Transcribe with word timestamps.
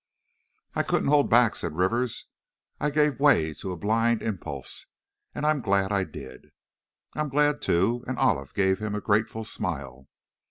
"I 0.73 0.81
couldn't 0.81 1.09
hold 1.09 1.29
back," 1.29 1.55
said 1.55 1.75
Rivers, 1.77 2.25
"I 2.79 2.89
gave 2.89 3.19
way 3.19 3.53
to 3.53 3.71
a 3.71 3.77
blind 3.77 4.23
impulse, 4.23 4.87
and 5.35 5.45
I'm 5.45 5.61
glad 5.61 5.91
I 5.91 6.05
did!" 6.05 6.49
"I'm 7.13 7.29
glad, 7.29 7.61
too," 7.61 8.03
and 8.07 8.17
Olive 8.17 8.55
gave 8.55 8.79
him 8.79 8.95
a 8.95 8.99
grateful 8.99 9.43
smile. 9.43 10.07